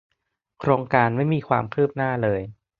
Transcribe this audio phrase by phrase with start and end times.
[0.59, 2.41] โครงการไม่มีความคืบหน้าเลย